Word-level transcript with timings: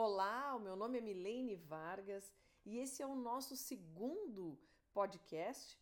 Olá, 0.00 0.54
o 0.54 0.60
meu 0.60 0.76
nome 0.76 0.98
é 0.98 1.00
Milene 1.00 1.56
Vargas 1.56 2.32
e 2.64 2.78
esse 2.78 3.02
é 3.02 3.06
o 3.06 3.16
nosso 3.16 3.56
segundo 3.56 4.56
podcast 4.94 5.76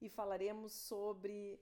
e 0.00 0.08
falaremos 0.08 0.72
sobre 0.72 1.56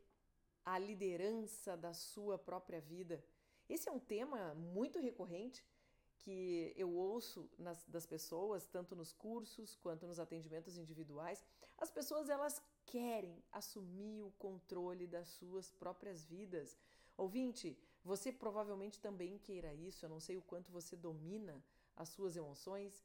a 0.65 0.79
liderança 0.79 1.77
da 1.77 1.93
sua 1.93 2.39
própria 2.39 2.81
vida. 2.81 3.23
Esse 3.69 3.91
é 3.91 3.93
um 3.93 4.01
tema 4.01 4.55
muito 4.55 4.99
recorrente 4.99 5.63
que 6.17 6.73
eu 6.79 6.91
ouço 6.95 7.47
nas, 7.59 7.85
das 7.85 8.07
pessoas, 8.07 8.65
tanto 8.65 8.97
nos 8.97 9.13
cursos 9.13 9.77
quanto 9.77 10.07
nos 10.07 10.19
atendimentos 10.19 10.79
individuais. 10.79 11.45
As 11.77 11.91
pessoas 11.91 12.31
elas 12.31 12.63
querem 12.87 13.45
assumir 13.53 14.23
o 14.23 14.33
controle 14.39 15.07
das 15.07 15.29
suas 15.29 15.71
próprias 15.73 16.25
vidas. 16.25 16.75
Ouvinte, 17.19 17.79
você 18.03 18.33
provavelmente 18.33 18.99
também 18.99 19.37
queira 19.37 19.75
isso. 19.75 20.07
Eu 20.07 20.09
não 20.09 20.21
sei 20.21 20.39
o 20.39 20.43
quanto 20.43 20.73
você 20.73 20.97
domina 20.97 21.63
as 21.99 22.09
suas 22.11 22.37
emoções, 22.37 23.05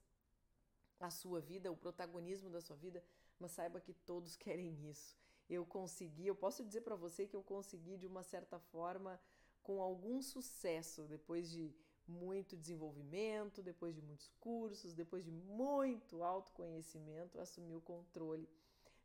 a 0.99 1.09
sua 1.09 1.41
vida, 1.41 1.71
o 1.71 1.75
protagonismo 1.75 2.49
da 2.49 2.61
sua 2.61 2.75
vida, 2.75 3.03
mas 3.39 3.51
saiba 3.51 3.81
que 3.81 3.93
todos 3.93 4.35
querem 4.45 4.89
isso. 4.89 5.17
Eu 5.49 5.65
consegui, 5.65 6.27
eu 6.27 6.35
posso 6.35 6.63
dizer 6.63 6.81
para 6.81 6.95
você 6.95 7.27
que 7.27 7.35
eu 7.35 7.43
consegui 7.43 7.98
de 7.98 8.07
uma 8.07 8.23
certa 8.23 8.59
forma 8.59 9.20
com 9.61 9.81
algum 9.81 10.21
sucesso 10.21 11.03
depois 11.03 11.49
de 11.49 11.75
muito 12.07 12.55
desenvolvimento, 12.55 13.61
depois 13.61 13.95
de 13.95 14.01
muitos 14.01 14.29
cursos, 14.39 14.93
depois 14.93 15.23
de 15.25 15.31
muito 15.31 16.23
autoconhecimento, 16.23 17.39
assumir 17.39 17.75
o 17.75 17.81
controle 17.81 18.48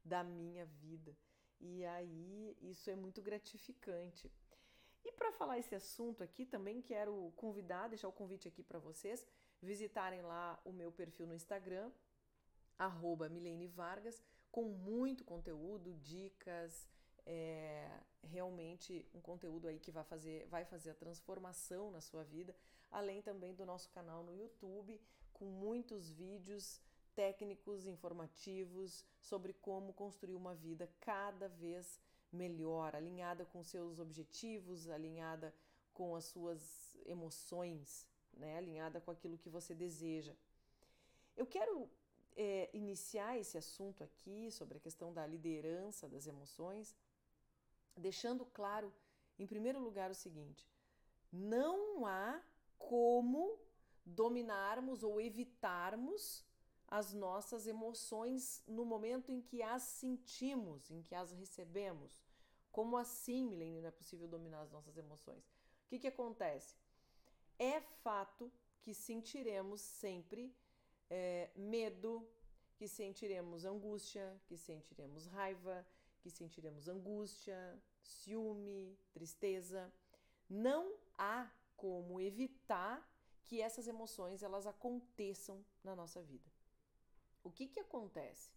da 0.04 0.22
minha 0.22 0.66
vida. 0.66 1.16
E 1.60 1.84
aí 1.84 2.56
isso 2.60 2.90
é 2.90 2.94
muito 2.94 3.20
gratificante. 3.22 4.30
E 5.04 5.12
para 5.12 5.32
falar 5.32 5.58
esse 5.58 5.74
assunto 5.74 6.22
aqui, 6.22 6.44
também 6.44 6.82
quero 6.82 7.32
convidar, 7.36 7.88
deixar 7.88 8.08
o 8.08 8.12
convite 8.12 8.46
aqui 8.46 8.62
para 8.62 8.78
vocês 8.78 9.26
visitarem 9.60 10.22
lá 10.22 10.60
o 10.64 10.72
meu 10.72 10.90
perfil 10.92 11.26
no 11.26 11.34
Instagram, 11.34 11.90
arroba 12.78 13.28
Milene 13.28 13.66
Vargas, 13.66 14.22
com 14.50 14.64
muito 14.64 15.24
conteúdo, 15.24 15.94
dicas, 15.94 16.88
é, 17.26 18.00
realmente 18.22 19.06
um 19.14 19.20
conteúdo 19.20 19.68
aí 19.68 19.78
que 19.78 19.90
vai 19.90 20.04
fazer, 20.04 20.46
vai 20.46 20.64
fazer 20.64 20.90
a 20.90 20.94
transformação 20.94 21.90
na 21.90 22.00
sua 22.00 22.24
vida, 22.24 22.54
além 22.90 23.20
também 23.20 23.54
do 23.54 23.66
nosso 23.66 23.90
canal 23.90 24.22
no 24.22 24.34
YouTube, 24.34 25.00
com 25.34 25.44
muitos 25.44 26.10
vídeos 26.10 26.80
técnicos, 27.14 27.86
informativos 27.86 29.04
sobre 29.20 29.52
como 29.52 29.92
construir 29.92 30.36
uma 30.36 30.54
vida 30.54 30.90
cada 31.00 31.48
vez 31.48 32.00
melhor, 32.32 32.94
alinhada 32.94 33.44
com 33.44 33.62
seus 33.62 33.98
objetivos, 33.98 34.88
alinhada 34.88 35.54
com 35.92 36.14
as 36.14 36.24
suas 36.26 36.96
emoções, 37.04 38.06
né? 38.38 38.56
alinhada 38.56 39.00
com 39.00 39.10
aquilo 39.10 39.36
que 39.36 39.48
você 39.48 39.74
deseja. 39.74 40.34
Eu 41.36 41.46
quero 41.46 41.90
é, 42.36 42.70
iniciar 42.72 43.38
esse 43.38 43.58
assunto 43.58 44.02
aqui 44.04 44.50
sobre 44.50 44.78
a 44.78 44.80
questão 44.80 45.12
da 45.12 45.26
liderança 45.26 46.08
das 46.08 46.26
emoções, 46.26 46.96
deixando 47.96 48.46
claro, 48.46 48.92
em 49.38 49.46
primeiro 49.46 49.80
lugar, 49.80 50.10
o 50.10 50.14
seguinte: 50.14 50.66
não 51.32 52.06
há 52.06 52.40
como 52.78 53.58
dominarmos 54.04 55.02
ou 55.02 55.20
evitarmos 55.20 56.44
as 56.86 57.12
nossas 57.12 57.66
emoções 57.66 58.62
no 58.66 58.84
momento 58.84 59.30
em 59.30 59.42
que 59.42 59.62
as 59.62 59.82
sentimos, 59.82 60.90
em 60.90 61.02
que 61.02 61.14
as 61.14 61.32
recebemos. 61.32 62.22
Como 62.72 62.96
assim, 62.96 63.44
Milene, 63.44 63.80
não 63.80 63.88
é 63.88 63.90
possível 63.90 64.26
dominar 64.26 64.62
as 64.62 64.70
nossas 64.70 64.96
emoções? 64.96 65.44
O 65.84 65.88
que, 65.88 65.98
que 65.98 66.06
acontece? 66.06 66.76
É 67.58 67.80
fato 67.80 68.52
que 68.80 68.94
sentiremos 68.94 69.80
sempre 69.80 70.54
é, 71.10 71.50
medo, 71.56 72.28
que 72.76 72.86
sentiremos 72.86 73.64
angústia, 73.64 74.40
que 74.46 74.56
sentiremos 74.56 75.26
raiva, 75.26 75.86
que 76.20 76.30
sentiremos 76.30 76.88
angústia, 76.88 77.82
ciúme, 78.02 78.96
tristeza. 79.12 79.92
Não 80.48 80.96
há 81.16 81.50
como 81.76 82.20
evitar 82.20 83.06
que 83.44 83.60
essas 83.60 83.88
emoções 83.88 84.42
elas 84.42 84.66
aconteçam 84.66 85.64
na 85.82 85.96
nossa 85.96 86.22
vida. 86.22 86.50
O 87.42 87.50
que 87.50 87.66
que 87.66 87.80
acontece? 87.80 88.50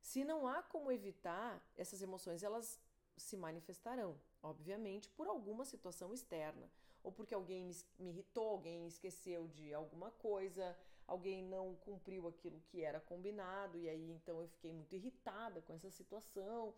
Se 0.00 0.22
não 0.24 0.46
há 0.46 0.62
como 0.62 0.92
evitar 0.92 1.62
essas 1.76 2.02
emoções, 2.02 2.42
elas 2.42 2.80
se 3.16 3.36
manifestarão, 3.36 4.20
obviamente, 4.42 5.08
por 5.10 5.26
alguma 5.26 5.64
situação 5.64 6.12
externa, 6.12 6.70
ou 7.02 7.12
porque 7.12 7.34
alguém 7.34 7.64
me, 7.98 8.10
irritou, 8.10 8.48
alguém 8.48 8.86
esqueceu 8.86 9.48
de 9.48 9.72
alguma 9.72 10.10
coisa, 10.10 10.76
alguém 11.06 11.42
não 11.42 11.74
cumpriu 11.76 12.28
aquilo 12.28 12.60
que 12.68 12.82
era 12.82 13.00
combinado, 13.00 13.78
e 13.78 13.88
aí 13.88 14.10
então 14.10 14.40
eu 14.40 14.48
fiquei 14.48 14.72
muito 14.72 14.94
irritada 14.94 15.62
com 15.62 15.72
essa 15.72 15.90
situação. 15.90 16.74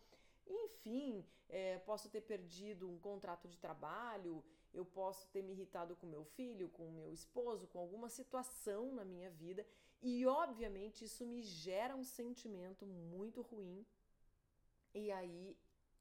Enfim, 0.47 1.25
é, 1.49 1.79
posso 1.79 2.09
ter 2.09 2.23
perdido 2.23 2.89
um 2.89 2.99
contrato 2.99 3.49
de 3.49 3.59
trabalho, 3.59 4.45
eu 4.73 4.85
posso 4.85 5.27
ter 5.29 5.43
me 5.43 5.53
irritado 5.53 5.97
com 5.97 6.07
meu 6.07 6.25
filho, 6.25 6.69
com 6.69 6.91
meu 6.91 7.13
esposo, 7.13 7.67
com 7.67 7.79
alguma 7.79 8.09
situação 8.09 8.95
na 8.95 9.05
minha 9.05 9.31
vida, 9.31 9.67
e 10.01 10.25
obviamente 10.27 11.05
isso 11.05 11.27
me 11.27 11.43
gera 11.43 11.95
um 11.95 12.05
sentimento 12.05 12.87
muito 12.87 13.43
ruim. 13.43 13.85
E 14.95 15.11
aí 15.13 15.57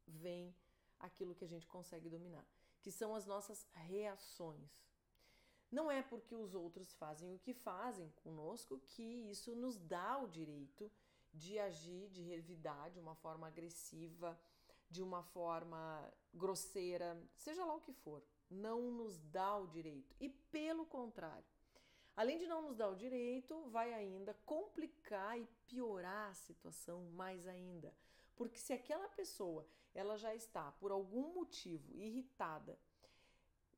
vem 0.07 0.55
aquilo 0.99 1.35
que 1.35 1.45
a 1.45 1.47
gente 1.47 1.67
consegue 1.67 2.09
dominar, 2.09 2.45
que 2.81 2.91
são 2.91 3.15
as 3.15 3.25
nossas 3.25 3.65
reações. 3.73 4.83
Não 5.71 5.91
é 5.91 6.01
porque 6.01 6.35
os 6.35 6.55
outros 6.55 6.93
fazem 6.93 7.33
o 7.33 7.39
que 7.39 7.53
fazem 7.53 8.09
conosco 8.23 8.79
que 8.79 9.03
isso 9.29 9.55
nos 9.55 9.77
dá 9.77 10.17
o 10.17 10.27
direito 10.27 10.91
de 11.33 11.59
agir, 11.59 12.09
de 12.09 12.23
revidar 12.23 12.89
de 12.89 12.99
uma 12.99 13.13
forma 13.15 13.47
agressiva, 13.47 14.39
de 14.89 15.03
uma 15.03 15.21
forma 15.21 16.11
grosseira, 16.33 17.21
seja 17.35 17.63
lá 17.63 17.75
o 17.75 17.81
que 17.81 17.93
for. 17.93 18.23
Não 18.49 18.91
nos 18.91 19.19
dá 19.19 19.57
o 19.57 19.67
direito. 19.67 20.15
E 20.19 20.27
pelo 20.27 20.85
contrário, 20.85 21.45
além 22.15 22.39
de 22.39 22.47
não 22.47 22.63
nos 22.63 22.75
dar 22.75 22.89
o 22.89 22.95
direito, 22.95 23.69
vai 23.69 23.93
ainda 23.93 24.33
complicar 24.45 25.39
e 25.39 25.47
piorar 25.67 26.31
a 26.31 26.33
situação 26.33 27.03
mais 27.11 27.47
ainda. 27.47 27.93
Porque 28.35 28.57
se 28.57 28.73
aquela 28.73 29.07
pessoa 29.09 29.67
ela 29.93 30.17
já 30.17 30.33
está 30.35 30.71
por 30.73 30.91
algum 30.91 31.33
motivo 31.33 31.97
irritada, 31.97 32.77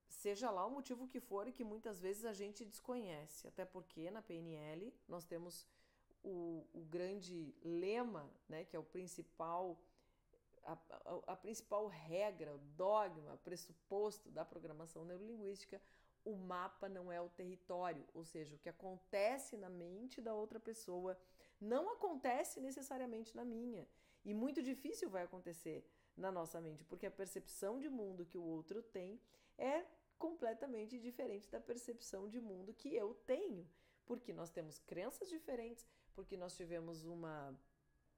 seja 0.08 0.52
lá 0.52 0.66
o 0.66 0.72
motivo 0.72 1.08
que 1.08 1.20
for 1.20 1.48
e 1.48 1.52
que 1.52 1.64
muitas 1.64 2.02
vezes 2.02 2.26
a 2.26 2.34
gente 2.34 2.66
desconhece, 2.66 3.48
até 3.48 3.66
porque 3.66 4.12
na 4.12 4.22
PNL 4.22 4.94
nós 5.08 5.26
temos 5.26 5.68
o, 6.24 6.66
o 6.74 6.86
grande 6.86 7.56
lema, 7.64 8.30
né, 8.48 8.64
que 8.66 8.76
é 8.76 8.80
o 8.80 8.84
principal 8.84 9.80
a, 10.64 10.74
a, 10.74 11.34
a, 11.34 11.36
principal 11.36 11.88
regra, 11.88 12.54
o 12.54 12.60
dogma, 12.78 13.38
pressuposto 13.38 14.30
da 14.30 14.46
programação 14.46 15.04
neurolinguística, 15.04 15.82
o 16.24 16.36
mapa 16.36 16.88
não 16.88 17.12
é 17.12 17.20
o 17.20 17.30
território, 17.30 18.08
ou 18.14 18.24
seja, 18.24 18.56
o 18.56 18.60
que 18.60 18.70
acontece 18.70 19.58
na 19.58 19.70
mente 19.70 20.22
da 20.22 20.36
outra 20.36 20.60
pessoa 20.60 21.18
não 21.60 21.92
acontece 21.92 22.60
necessariamente 22.60 23.36
na 23.36 23.44
minha. 23.44 23.88
E 24.24 24.34
muito 24.34 24.62
difícil 24.62 25.10
vai 25.10 25.24
acontecer 25.24 25.84
na 26.16 26.32
nossa 26.32 26.60
mente, 26.60 26.84
porque 26.84 27.06
a 27.06 27.12
percepção 27.12 27.80
de 27.80 27.90
mundo 27.90 28.26
que 28.26 28.38
o 28.38 28.44
outro 28.44 28.82
tem 28.82 29.20
é 29.58 29.86
completamente 30.18 31.00
diferente 31.00 31.50
da 31.50 31.60
percepção 31.60 32.28
de 32.28 32.40
mundo 32.40 32.74
que 32.74 32.96
eu 32.96 33.14
tenho, 33.26 33.68
porque 34.06 34.32
nós 34.32 34.52
temos 34.52 34.78
crenças 34.80 35.30
diferentes, 35.30 35.88
porque 36.14 36.38
nós 36.38 36.56
tivemos 36.56 37.06
uma 37.06 37.58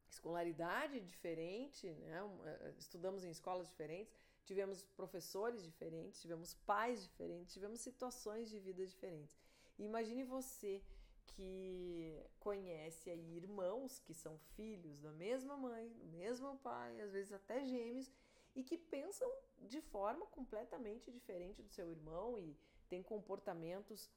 escolaridade 0.10 1.00
diferente, 1.00 1.90
né? 1.92 2.20
Eh, 2.46 2.74
estudamos 2.78 3.24
em 3.24 3.32
escolas 3.32 3.68
diferentes, 3.68 4.14
tivemos 4.44 4.84
professores 4.84 5.64
diferentes, 5.64 6.22
tivemos 6.22 6.54
pais 6.54 7.04
diferentes, 7.04 7.54
tivemos 7.54 7.80
situações 7.80 8.50
de 8.50 8.60
vida 8.60 8.86
diferentes. 8.86 9.36
Imagine 9.80 10.24
você 10.24 10.84
que 11.28 12.24
conhece 12.40 13.10
aí 13.10 13.38
irmãos 13.38 14.00
que 14.00 14.14
são 14.14 14.38
filhos 14.56 15.00
da 15.00 15.12
mesma 15.12 15.58
mãe, 15.58 15.90
do 15.94 16.06
mesmo 16.06 16.58
pai, 16.60 17.02
às 17.02 17.12
vezes 17.12 17.34
até 17.34 17.64
gêmeos, 17.64 18.12
e 18.56 18.64
que 18.64 18.78
pensam 18.78 19.30
de 19.62 19.82
forma 19.82 20.26
completamente 20.28 21.12
diferente 21.12 21.62
do 21.62 21.70
seu 21.70 21.90
irmão 21.90 22.38
e 22.38 22.56
têm 22.88 23.02
comportamentos 23.02 24.10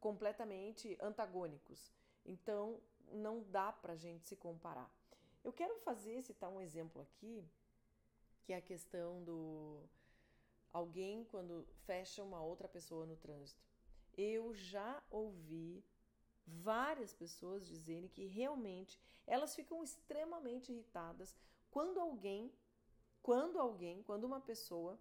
completamente 0.00 0.96
antagônicos. 1.00 1.92
Então, 2.24 2.80
não 3.12 3.42
dá 3.44 3.72
para 3.72 3.92
a 3.92 3.96
gente 3.96 4.26
se 4.26 4.34
comparar. 4.36 4.90
Eu 5.44 5.52
quero 5.52 5.76
fazer, 5.76 6.22
citar 6.22 6.50
um 6.50 6.60
exemplo 6.60 7.00
aqui, 7.02 7.44
que 8.42 8.52
é 8.52 8.56
a 8.56 8.60
questão 8.60 9.22
do 9.22 9.80
alguém 10.72 11.24
quando 11.24 11.66
fecha 11.84 12.22
uma 12.22 12.42
outra 12.42 12.68
pessoa 12.68 13.06
no 13.06 13.16
trânsito. 13.16 13.62
Eu 14.16 14.52
já 14.54 15.02
ouvi 15.10 15.84
várias 16.46 17.12
pessoas 17.12 17.66
dizerem 17.66 18.08
que 18.08 18.26
realmente 18.26 19.00
elas 19.26 19.54
ficam 19.54 19.82
extremamente 19.82 20.72
irritadas 20.72 21.34
quando 21.70 22.00
alguém, 22.00 22.52
quando 23.22 23.58
alguém, 23.58 24.02
quando 24.02 24.24
uma 24.24 24.40
pessoa 24.40 24.98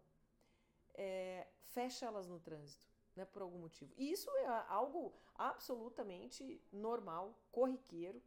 é, 0.96 1.48
fecha 1.64 2.06
elas 2.06 2.28
no 2.28 2.40
trânsito. 2.40 2.84
né, 3.16 3.26
por 3.26 3.42
algum 3.42 3.60
motivo. 3.60 3.94
E 3.98 4.12
isso 4.12 4.30
é 4.38 4.48
algo 4.68 5.14
absolutamente 5.36 6.62
normal, 6.72 7.34
corriqueiro, 7.52 8.22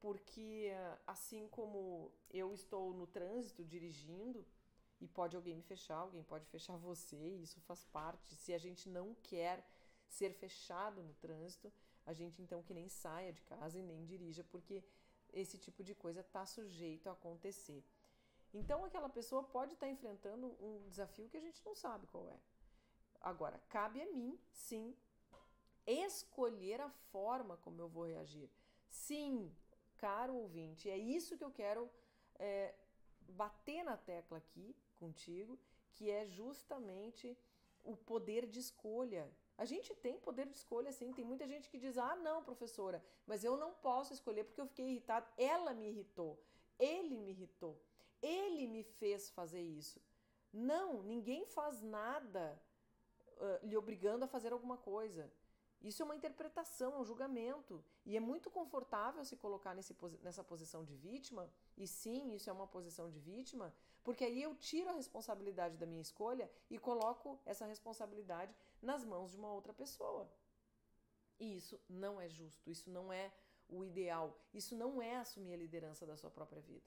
porque 0.00 0.70
assim 1.06 1.48
como 1.48 2.12
eu 2.30 2.52
estou 2.52 2.92
no 2.92 3.06
trânsito 3.06 3.64
dirigindo 3.64 4.44
e 5.00 5.06
pode 5.06 5.36
alguém 5.36 5.54
me 5.56 5.62
fechar, 5.62 5.96
alguém 5.96 6.22
pode 6.22 6.46
fechar 6.46 6.76
você, 6.76 7.16
isso 7.16 7.60
faz 7.60 7.84
parte. 7.84 8.34
Se 8.34 8.52
a 8.52 8.58
gente 8.58 8.88
não 8.88 9.14
quer 9.22 9.64
ser 10.08 10.32
fechado 10.32 11.02
no 11.02 11.14
trânsito, 11.14 11.72
a 12.06 12.12
gente 12.12 12.42
então 12.42 12.62
que 12.62 12.74
nem 12.74 12.88
saia 12.88 13.32
de 13.32 13.42
casa 13.42 13.78
e 13.78 13.82
nem 13.82 14.04
dirija, 14.04 14.44
porque 14.44 14.84
esse 15.32 15.58
tipo 15.58 15.82
de 15.82 15.94
coisa 15.94 16.20
está 16.20 16.44
sujeito 16.46 17.08
a 17.08 17.12
acontecer. 17.12 17.84
Então 18.52 18.84
aquela 18.84 19.08
pessoa 19.08 19.42
pode 19.42 19.74
estar 19.74 19.86
tá 19.86 19.92
enfrentando 19.92 20.56
um 20.60 20.88
desafio 20.88 21.28
que 21.28 21.36
a 21.36 21.40
gente 21.40 21.64
não 21.64 21.74
sabe 21.74 22.06
qual 22.06 22.28
é. 22.28 22.38
Agora, 23.20 23.58
cabe 23.68 24.00
a 24.02 24.06
mim, 24.12 24.38
sim, 24.52 24.96
escolher 25.86 26.80
a 26.80 26.90
forma 27.10 27.56
como 27.58 27.80
eu 27.80 27.88
vou 27.88 28.06
reagir. 28.06 28.50
Sim, 28.88 29.50
caro 29.96 30.34
ouvinte, 30.34 30.88
é 30.88 30.96
isso 30.96 31.36
que 31.36 31.44
eu 31.44 31.50
quero 31.50 31.90
é, 32.36 32.74
bater 33.28 33.82
na 33.82 33.96
tecla 33.96 34.38
aqui 34.38 34.76
contigo, 34.96 35.58
que 35.92 36.10
é 36.10 36.26
justamente 36.26 37.36
o 37.82 37.96
poder 37.96 38.46
de 38.46 38.60
escolha. 38.60 39.30
A 39.56 39.64
gente 39.64 39.94
tem 39.94 40.18
poder 40.18 40.46
de 40.46 40.56
escolha, 40.56 40.90
sim. 40.92 41.12
Tem 41.12 41.24
muita 41.24 41.46
gente 41.46 41.68
que 41.68 41.78
diz: 41.78 41.96
ah, 41.96 42.16
não, 42.16 42.42
professora, 42.42 43.04
mas 43.26 43.44
eu 43.44 43.56
não 43.56 43.72
posso 43.72 44.12
escolher 44.12 44.44
porque 44.44 44.60
eu 44.60 44.66
fiquei 44.66 44.88
irritado. 44.88 45.26
Ela 45.36 45.72
me 45.72 45.88
irritou, 45.88 46.42
ele 46.78 47.16
me 47.16 47.30
irritou, 47.30 47.80
ele 48.20 48.66
me 48.66 48.82
fez 48.82 49.30
fazer 49.30 49.62
isso. 49.62 50.00
Não, 50.52 51.02
ninguém 51.02 51.46
faz 51.46 51.82
nada 51.82 52.60
uh, 53.36 53.66
lhe 53.66 53.76
obrigando 53.76 54.24
a 54.24 54.28
fazer 54.28 54.52
alguma 54.52 54.76
coisa. 54.76 55.30
Isso 55.84 56.00
é 56.00 56.04
uma 56.06 56.16
interpretação, 56.16 56.94
é 56.94 56.98
um 56.98 57.04
julgamento. 57.04 57.84
E 58.06 58.16
é 58.16 58.20
muito 58.20 58.50
confortável 58.50 59.22
se 59.22 59.36
colocar 59.36 59.74
nesse, 59.74 59.94
nessa 60.22 60.42
posição 60.42 60.82
de 60.82 60.96
vítima, 60.96 61.52
e 61.76 61.86
sim, 61.86 62.34
isso 62.34 62.48
é 62.48 62.52
uma 62.52 62.66
posição 62.66 63.10
de 63.10 63.20
vítima, 63.20 63.72
porque 64.02 64.24
aí 64.24 64.42
eu 64.42 64.54
tiro 64.54 64.88
a 64.88 64.94
responsabilidade 64.94 65.76
da 65.76 65.84
minha 65.84 66.00
escolha 66.00 66.50
e 66.70 66.78
coloco 66.78 67.38
essa 67.44 67.66
responsabilidade 67.66 68.56
nas 68.80 69.04
mãos 69.04 69.32
de 69.32 69.36
uma 69.36 69.52
outra 69.52 69.74
pessoa. 69.74 70.26
E 71.38 71.56
isso 71.56 71.78
não 71.86 72.18
é 72.18 72.30
justo, 72.30 72.70
isso 72.70 72.88
não 72.88 73.12
é 73.12 73.30
o 73.68 73.84
ideal, 73.84 74.38
isso 74.54 74.74
não 74.74 75.02
é 75.02 75.16
assumir 75.16 75.52
a 75.52 75.58
liderança 75.58 76.06
da 76.06 76.16
sua 76.16 76.30
própria 76.30 76.62
vida. 76.62 76.86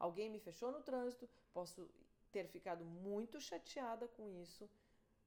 Alguém 0.00 0.28
me 0.28 0.40
fechou 0.40 0.72
no 0.72 0.82
trânsito, 0.82 1.28
posso 1.52 1.88
ter 2.32 2.48
ficado 2.48 2.84
muito 2.84 3.40
chateada 3.40 4.08
com 4.08 4.28
isso, 4.28 4.68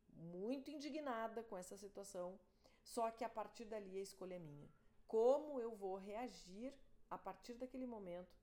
muito 0.10 0.70
indignada 0.70 1.44
com 1.44 1.58
essa 1.58 1.78
situação, 1.78 2.38
só 2.86 3.10
que 3.10 3.24
a 3.24 3.30
partir 3.30 3.66
dali 3.66 3.98
a 3.98 4.02
escolha 4.02 4.36
é 4.36 4.40
minha. 4.40 4.70
Como 5.08 5.60
eu 5.60 5.76
vou 5.76 5.96
reagir 5.96 6.72
a 7.10 7.18
partir 7.18 7.56
daquele 7.56 7.88
momento 7.88 8.38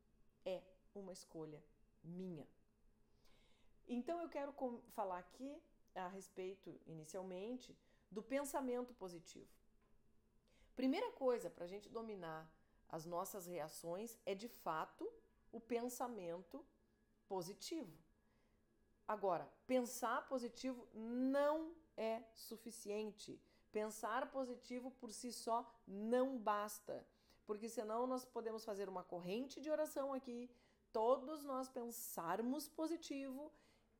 é 0.44 0.60
uma 0.94 1.12
escolha 1.12 1.62
minha. 2.02 2.46
Então 3.86 4.20
eu 4.20 4.28
quero 4.28 4.52
falar 4.90 5.18
aqui 5.18 5.62
a 5.94 6.08
respeito, 6.08 6.80
inicialmente, 6.86 7.78
do 8.10 8.22
pensamento 8.22 8.92
positivo. 8.94 9.50
Primeira 10.74 11.12
coisa 11.12 11.48
para 11.48 11.64
a 11.64 11.68
gente 11.68 11.88
dominar 11.88 12.50
as 12.88 13.06
nossas 13.06 13.46
reações 13.46 14.18
é 14.26 14.34
de 14.34 14.48
fato 14.48 15.08
o 15.52 15.60
pensamento 15.60 16.66
positivo. 17.28 17.96
Agora, 19.06 19.48
pensar 19.66 20.26
positivo 20.28 20.88
não 20.92 21.74
é 21.96 22.22
suficiente. 22.34 23.40
Pensar 23.72 24.30
positivo 24.30 24.90
por 24.90 25.10
si 25.12 25.32
só 25.32 25.68
não 25.86 26.38
basta, 26.38 27.06
porque 27.46 27.68
senão 27.68 28.06
nós 28.06 28.24
podemos 28.24 28.64
fazer 28.64 28.88
uma 28.88 29.02
corrente 29.02 29.60
de 29.60 29.70
oração 29.70 30.12
aqui, 30.12 30.50
todos 30.92 31.42
nós 31.42 31.68
pensarmos 31.68 32.68
positivo 32.68 33.50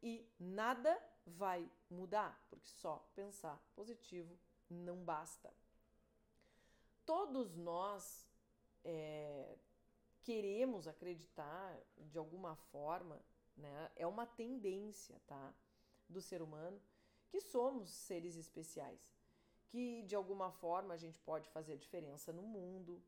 e 0.03 0.29
nada 0.39 1.03
vai 1.27 1.71
mudar, 1.89 2.39
porque 2.51 2.69
só 2.69 2.99
pensar 3.15 3.59
positivo 3.75 4.39
não 4.69 5.03
basta. 5.03 5.53
Todos 7.07 7.57
nós 7.57 8.27
é, 8.85 9.57
queremos 10.23 10.87
acreditar 10.87 11.81
de 11.97 12.19
alguma 12.19 12.57
forma, 12.57 13.21
né? 13.57 13.91
É 13.97 14.07
uma 14.07 14.27
tendência, 14.27 15.21
tá? 15.27 15.55
Do 16.09 16.21
ser 16.21 16.43
humano 16.43 16.81
que 17.29 17.41
somos 17.41 17.89
seres 17.89 18.37
especiais, 18.37 19.01
que 19.73 20.03
de 20.03 20.15
alguma 20.15 20.51
forma 20.51 20.93
a 20.93 20.99
gente 20.99 21.19
pode 21.19 21.49
fazer 21.49 21.79
diferença 21.79 22.31
no 22.31 22.43
mundo, 22.43 23.03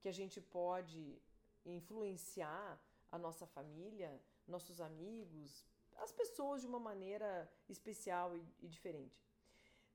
que 0.00 0.08
a 0.08 0.12
gente 0.12 0.40
pode 0.40 1.20
influenciar 1.66 2.80
a 3.10 3.18
nossa 3.18 3.46
família, 3.48 4.22
nossos 4.46 4.80
amigos, 4.80 5.66
as 5.96 6.12
pessoas 6.12 6.60
de 6.60 6.68
uma 6.68 6.78
maneira 6.78 7.50
especial 7.68 8.36
e, 8.36 8.46
e 8.60 8.68
diferente. 8.68 9.28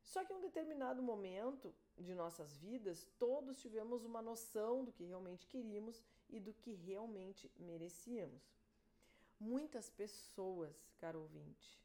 Só 0.03 0.25
que 0.25 0.33
em 0.33 0.35
um 0.35 0.41
determinado 0.41 1.01
momento 1.01 1.73
de 1.97 2.13
nossas 2.13 2.57
vidas, 2.57 3.07
todos 3.17 3.61
tivemos 3.61 4.03
uma 4.03 4.21
noção 4.21 4.83
do 4.83 4.91
que 4.91 5.05
realmente 5.05 5.47
queríamos 5.47 6.03
e 6.29 6.37
do 6.37 6.53
que 6.53 6.73
realmente 6.73 7.49
merecíamos. 7.57 8.43
Muitas 9.39 9.89
pessoas, 9.89 10.75
caro 10.97 11.21
ouvinte, 11.21 11.81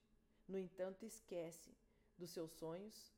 no 0.48 0.58
entanto, 0.58 1.06
esquecem 1.06 1.72
dos 2.18 2.30
seus 2.30 2.50
sonhos 2.50 3.13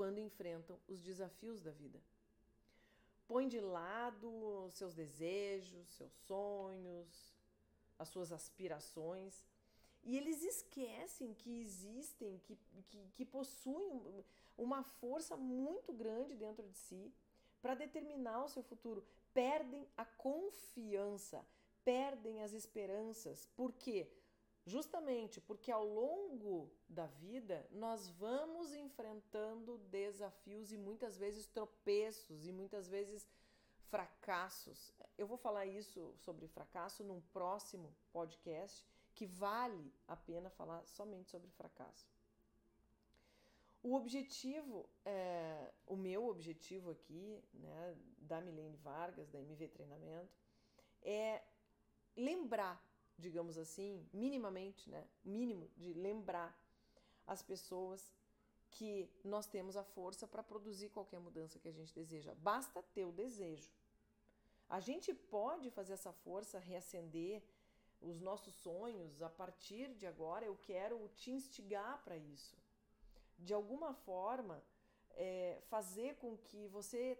quando 0.00 0.16
enfrentam 0.18 0.80
os 0.88 1.02
desafios 1.02 1.60
da 1.60 1.72
vida. 1.72 2.00
Põe 3.28 3.46
de 3.46 3.60
lado 3.60 4.66
seus 4.70 4.94
desejos, 4.94 5.86
seus 5.90 6.10
sonhos, 6.26 7.34
as 7.98 8.08
suas 8.08 8.32
aspirações. 8.32 9.44
E 10.02 10.16
eles 10.16 10.42
esquecem 10.42 11.34
que 11.34 11.60
existem, 11.60 12.38
que, 12.46 12.56
que, 12.86 13.10
que 13.12 13.26
possuem 13.26 14.24
uma 14.56 14.82
força 14.82 15.36
muito 15.36 15.92
grande 15.92 16.34
dentro 16.34 16.66
de 16.66 16.78
si 16.78 17.12
para 17.60 17.74
determinar 17.74 18.42
o 18.42 18.48
seu 18.48 18.62
futuro. 18.62 19.04
Perdem 19.34 19.86
a 19.98 20.06
confiança, 20.06 21.46
perdem 21.84 22.40
as 22.40 22.54
esperanças. 22.54 23.46
Por 23.54 23.70
quê? 23.74 24.10
Justamente 24.66 25.40
porque 25.40 25.70
ao 25.70 25.84
longo 25.84 26.70
da 26.88 27.06
vida 27.06 27.66
nós 27.70 28.08
vamos 28.08 28.74
enfrentando 28.74 29.78
desafios 29.78 30.70
e 30.70 30.76
muitas 30.76 31.16
vezes 31.16 31.46
tropeços 31.46 32.46
e 32.46 32.52
muitas 32.52 32.88
vezes 32.88 33.26
fracassos. 33.88 34.92
Eu 35.16 35.26
vou 35.26 35.36
falar 35.36 35.66
isso 35.66 36.14
sobre 36.18 36.46
fracasso 36.46 37.02
num 37.02 37.20
próximo 37.32 37.94
podcast 38.12 38.86
que 39.14 39.26
vale 39.26 39.92
a 40.06 40.16
pena 40.16 40.48
falar 40.50 40.84
somente 40.86 41.30
sobre 41.30 41.50
fracasso. 41.50 42.08
O 43.82 43.94
objetivo, 43.94 44.88
é, 45.04 45.72
o 45.86 45.96
meu 45.96 46.28
objetivo 46.28 46.90
aqui, 46.90 47.42
né, 47.54 47.96
da 48.18 48.40
Milene 48.40 48.76
Vargas, 48.76 49.28
da 49.30 49.40
MV 49.40 49.68
Treinamento, 49.68 50.38
é 51.02 51.42
lembrar, 52.14 52.82
digamos 53.20 53.56
assim, 53.58 54.06
minimamente, 54.12 54.88
né, 54.90 55.06
mínimo 55.24 55.68
de 55.76 55.92
lembrar 55.92 56.50
as 57.26 57.42
pessoas 57.42 58.12
que 58.70 59.08
nós 59.24 59.46
temos 59.46 59.76
a 59.76 59.84
força 59.84 60.26
para 60.26 60.42
produzir 60.42 60.88
qualquer 60.90 61.20
mudança 61.20 61.58
que 61.58 61.68
a 61.68 61.72
gente 61.72 61.94
deseja. 61.94 62.34
Basta 62.36 62.82
ter 62.94 63.04
o 63.04 63.12
desejo. 63.12 63.70
A 64.68 64.80
gente 64.80 65.12
pode 65.12 65.70
fazer 65.70 65.94
essa 65.94 66.12
força 66.12 66.58
reacender 66.58 67.42
os 68.00 68.20
nossos 68.20 68.54
sonhos 68.54 69.20
a 69.20 69.28
partir 69.28 69.94
de 69.94 70.06
agora. 70.06 70.44
Eu 70.44 70.56
quero 70.56 70.96
te 71.16 71.30
instigar 71.30 72.02
para 72.04 72.16
isso. 72.16 72.56
De 73.38 73.52
alguma 73.52 73.92
forma, 73.92 74.62
é, 75.10 75.58
fazer 75.68 76.16
com 76.16 76.36
que 76.36 76.68
você. 76.68 77.18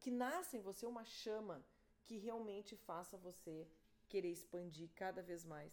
que 0.00 0.10
nasça 0.10 0.56
em 0.56 0.60
você 0.60 0.86
uma 0.86 1.04
chama 1.04 1.64
que 2.04 2.16
realmente 2.16 2.76
faça 2.76 3.16
você 3.16 3.66
querer 4.08 4.30
expandir 4.30 4.88
cada 4.94 5.22
vez 5.22 5.44
mais. 5.44 5.72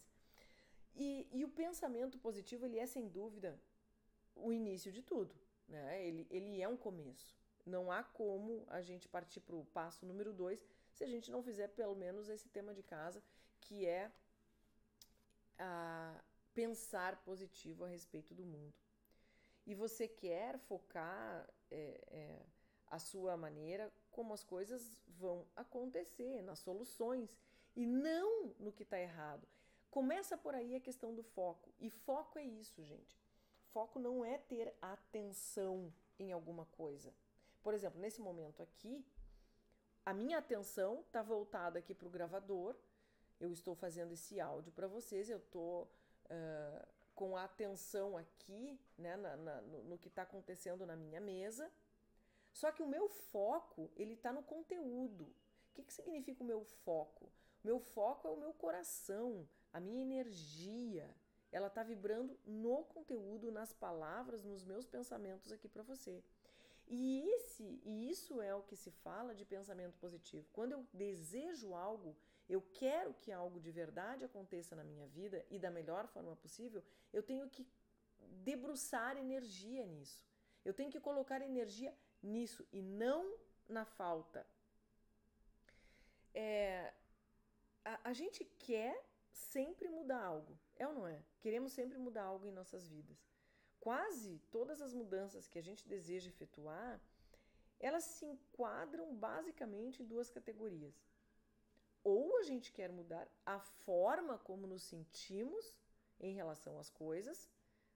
E, 0.96 1.28
e 1.32 1.44
o 1.44 1.50
pensamento 1.50 2.18
positivo, 2.18 2.66
ele 2.66 2.80
é 2.80 2.86
sem 2.86 3.08
dúvida 3.08 3.60
o 4.36 4.52
início 4.52 4.92
de 4.92 5.02
tudo. 5.02 5.34
Né? 5.68 6.06
Ele, 6.08 6.28
ele 6.30 6.62
é 6.62 6.68
um 6.68 6.78
começo. 6.78 7.36
Não 7.66 7.92
há 7.92 8.04
como 8.04 8.66
a 8.70 8.82
gente 8.82 9.08
partir 9.08 9.40
para 9.40 9.56
o 9.56 9.66
passo 9.66 10.06
número 10.06 10.34
dois 10.34 10.66
se 10.92 11.04
a 11.04 11.08
gente 11.08 11.32
não 11.32 11.42
fizer 11.42 11.70
pelo 11.70 11.96
menos 11.96 12.30
esse 12.30 12.50
tema 12.50 12.74
de 12.74 12.84
casa, 12.84 13.24
que 13.62 13.86
é 13.86 14.12
a 15.58 16.22
pensar 16.54 17.24
positivo 17.24 17.84
a 17.84 17.88
respeito 17.88 18.34
do 18.36 18.46
mundo. 18.46 18.74
E 19.66 19.74
você 19.74 20.08
quer 20.08 20.60
focar 20.60 21.50
é, 21.72 22.02
é, 22.08 22.46
a 22.88 23.00
sua 23.00 23.36
maneira 23.38 23.92
como 24.12 24.34
as 24.34 24.44
coisas 24.44 24.96
vão 25.08 25.48
acontecer, 25.56 26.42
nas 26.44 26.60
soluções, 26.60 27.36
e 27.76 27.86
não 27.86 28.54
no 28.60 28.72
que 28.72 28.84
está 28.84 29.00
errado. 29.00 29.48
Começa 29.90 30.38
por 30.38 30.56
aí 30.56 30.76
a 30.76 30.80
questão 30.80 31.14
do 31.14 31.24
foco. 31.24 31.72
E 31.80 31.90
foco 31.90 32.40
é 32.40 32.44
isso, 32.44 32.84
gente. 32.84 33.20
Foco 33.72 34.00
não 34.00 34.24
é 34.24 34.38
ter 34.38 34.74
atenção 34.82 35.94
em 36.20 36.32
alguma 36.32 36.66
coisa. 36.66 37.14
Por 37.62 37.74
exemplo, 37.74 38.00
nesse 38.00 38.22
momento 38.22 38.62
aqui, 38.62 39.06
a 40.06 40.14
minha 40.14 40.38
atenção 40.38 41.02
está 41.02 41.22
voltada 41.22 41.80
aqui 41.80 41.94
para 41.94 42.08
o 42.08 42.12
gravador. 42.12 42.76
Eu 43.40 43.52
estou 43.52 43.76
fazendo 43.76 44.14
esse 44.14 44.40
áudio 44.40 44.72
para 44.72 44.88
vocês, 44.88 45.30
eu 45.30 45.38
estou 45.38 45.84
uh, 46.26 46.88
com 47.16 47.38
a 47.38 47.44
atenção 47.44 48.18
aqui 48.18 48.80
né, 48.98 49.16
na, 49.16 49.36
na, 49.38 49.62
no, 49.62 49.84
no 49.84 49.98
que 49.98 50.08
está 50.08 50.24
acontecendo 50.24 50.86
na 50.86 50.96
minha 50.96 51.22
mesa. 51.22 51.72
Só 52.52 52.72
que 52.72 52.84
o 52.84 52.88
meu 52.88 53.08
foco 53.10 53.92
ele 53.96 54.14
está 54.14 54.32
no 54.32 54.44
conteúdo. 54.44 55.26
O 55.26 55.74
que, 55.74 55.84
que 55.84 55.94
significa 55.94 56.44
o 56.44 56.46
meu 56.46 56.64
foco? 56.64 57.32
Meu 57.64 57.80
foco 57.80 58.28
é 58.28 58.32
o 58.32 58.38
meu 58.38 58.54
coração, 58.54 59.48
a 59.72 59.80
minha 59.80 60.02
energia. 60.02 61.10
Ela 61.52 61.68
está 61.68 61.84
vibrando 61.84 62.38
no 62.46 62.84
conteúdo, 62.86 63.52
nas 63.52 63.72
palavras, 63.72 64.44
nos 64.44 64.66
meus 64.66 64.86
pensamentos 64.86 65.52
aqui 65.52 65.68
para 65.68 65.84
você. 65.84 66.24
E, 66.88 67.30
esse, 67.36 67.82
e 67.86 68.10
isso 68.10 68.42
é 68.42 68.54
o 68.54 68.64
que 68.64 68.76
se 68.76 68.92
fala 68.92 69.34
de 69.34 69.46
pensamento 69.46 69.98
positivo. 69.98 70.46
Quando 70.52 70.74
eu 70.74 70.86
desejo 70.92 71.74
algo, 71.74 72.16
eu 72.50 72.62
quero 72.74 73.14
que 73.14 73.32
algo 73.32 73.60
de 73.60 73.72
verdade 73.72 74.26
aconteça 74.26 74.76
na 74.76 74.84
minha 74.84 75.08
vida 75.08 75.46
e 75.50 75.58
da 75.58 75.72
melhor 75.72 76.08
forma 76.08 76.36
possível, 76.36 76.84
eu 77.14 77.24
tenho 77.24 77.50
que 77.50 77.66
debruçar 78.44 79.18
energia 79.18 79.86
nisso. 79.86 80.24
Eu 80.66 80.74
tenho 80.74 80.92
que 80.92 81.00
colocar 81.00 81.42
energia 81.42 81.96
nisso 82.22 82.66
e 82.72 82.82
não 82.82 83.38
na 83.68 83.86
falta. 83.86 84.46
É, 86.34 86.94
a, 87.86 88.10
a 88.10 88.14
gente 88.14 88.44
quer 88.60 89.04
sempre 89.32 89.88
mudar 89.88 90.24
algo, 90.24 90.58
é 90.76 90.88
ou 90.88 90.94
não 90.94 91.08
é? 91.08 91.24
Queremos 91.40 91.74
sempre 91.74 91.98
mudar 91.98 92.24
algo 92.24 92.46
em 92.46 92.52
nossas 92.52 92.88
vidas 92.88 93.34
quase 93.84 94.40
todas 94.50 94.82
as 94.82 94.94
mudanças 94.94 95.50
que 95.50 95.60
a 95.60 95.62
gente 95.62 95.86
deseja 95.90 96.30
efetuar, 96.30 97.02
elas 97.82 98.06
se 98.06 98.26
enquadram 98.26 99.14
basicamente 99.14 100.02
em 100.02 100.06
duas 100.06 100.30
categorias. 100.30 100.96
Ou 102.02 102.38
a 102.38 102.44
gente 102.44 102.72
quer 102.72 102.90
mudar 102.94 103.28
a 103.46 103.60
forma 103.60 104.38
como 104.38 104.66
nos 104.66 104.84
sentimos 104.84 105.78
em 106.18 106.34
relação 106.34 106.80
às 106.80 106.90
coisas, 106.90 107.52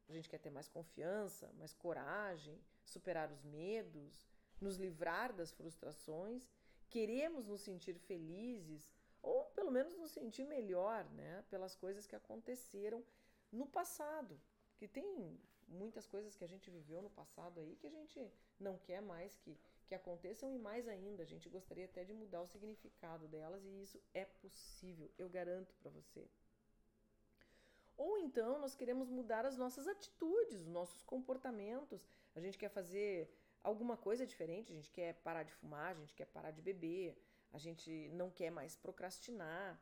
a 0.10 0.12
gente 0.12 0.28
quer 0.28 0.40
ter 0.40 0.50
mais 0.50 0.68
confiança, 0.68 1.50
mais 1.54 1.74
coragem, 1.74 2.62
superar 2.84 3.32
os 3.32 3.46
medos, 3.46 4.26
nos 4.60 4.76
livrar 4.76 5.32
das 5.32 5.54
frustrações, 5.54 6.50
queremos 6.90 7.48
nos 7.48 7.62
sentir 7.62 7.98
felizes 7.98 8.92
ou 9.22 9.46
pelo 9.46 9.72
menos 9.72 9.96
nos 9.98 10.12
sentir 10.12 10.46
melhor, 10.46 11.06
né, 11.12 11.44
pelas 11.50 11.76
coisas 11.76 12.06
que 12.06 12.16
aconteceram 12.16 13.04
no 13.52 13.66
passado, 13.66 14.40
que 14.78 14.88
tem 14.88 15.38
muitas 15.68 16.08
coisas 16.08 16.36
que 16.36 16.44
a 16.44 16.48
gente 16.48 16.70
viveu 16.70 17.02
no 17.02 17.10
passado 17.10 17.60
aí 17.60 17.76
que 17.76 17.88
a 17.88 17.90
gente 17.90 18.32
não 18.60 18.78
quer 18.78 19.02
mais 19.02 19.36
que, 19.38 19.58
que 19.86 19.96
aconteçam 19.96 20.52
e 20.52 20.58
mais 20.58 20.88
ainda, 20.88 21.24
a 21.24 21.26
gente 21.26 21.50
gostaria 21.50 21.86
até 21.86 22.04
de 22.04 22.14
mudar 22.14 22.42
o 22.42 22.48
significado 22.48 23.28
delas 23.28 23.64
e 23.66 23.82
isso 23.82 24.02
é 24.14 24.26
possível, 24.26 25.12
eu 25.18 25.30
garanto 25.30 25.74
para 25.76 25.90
você. 25.92 26.28
Ou 27.98 28.18
então 28.20 28.60
nós 28.60 28.76
queremos 28.76 29.10
mudar 29.10 29.46
as 29.46 29.58
nossas 29.58 29.88
atitudes, 29.88 30.62
os 30.62 30.68
nossos 30.68 31.02
comportamentos, 31.04 32.06
a 32.36 32.40
gente 32.40 32.58
quer 32.58 32.70
fazer 32.70 33.30
alguma 33.64 33.98
coisa 33.98 34.26
diferente, 34.26 34.72
a 34.72 34.76
gente 34.76 34.92
quer 34.92 35.16
parar 35.16 35.44
de 35.44 35.54
fumar, 35.54 35.92
a 35.92 36.00
gente 36.00 36.14
quer 36.14 36.26
parar 36.26 36.52
de 36.52 36.62
beber, 36.62 37.18
a 37.52 37.58
gente 37.58 38.10
não 38.10 38.30
quer 38.30 38.52
mais 38.52 38.76
procrastinar. 38.76 39.82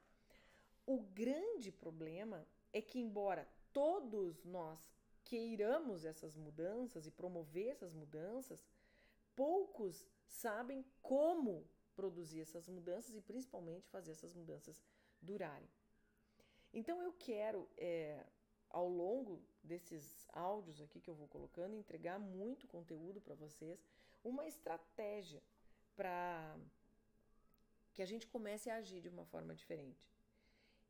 O 0.86 1.00
grande 1.01 1.72
problema 1.72 2.45
é 2.72 2.81
que, 2.81 3.00
embora 3.00 3.48
todos 3.74 4.43
nós 4.45 4.79
queiramos 5.24 6.05
essas 6.05 6.36
mudanças 6.36 7.07
e 7.07 7.12
promover 7.12 7.69
essas 7.69 7.93
mudanças, 7.93 8.63
poucos 9.36 10.07
sabem 10.27 10.86
como 11.01 11.67
produzir 11.95 12.41
essas 12.41 12.67
mudanças 12.67 13.15
e 13.15 13.22
principalmente 13.22 13.89
fazer 13.89 14.12
essas 14.12 14.34
mudanças 14.34 14.84
durarem. 15.22 15.69
Então 16.74 17.01
eu 17.01 17.13
quero, 17.13 17.69
é, 17.77 18.25
ao 18.69 18.88
longo 18.88 19.41
desses 19.63 20.27
áudios 20.34 20.81
aqui 20.81 21.00
que 21.00 21.10
eu 21.10 21.15
vou 21.15 21.27
colocando, 21.27 21.75
entregar 21.75 22.19
muito 22.19 22.67
conteúdo 22.67 23.22
para 23.22 23.34
vocês, 23.34 23.84
uma 24.24 24.45
estratégia 24.45 25.41
para 25.95 26.57
que 27.95 28.01
a 28.01 28.05
gente 28.05 28.27
comece 28.27 28.69
a 28.69 28.75
agir 28.75 29.01
de 29.01 29.09
uma 29.09 29.25
forma 29.25 29.55
diferente. 29.55 30.05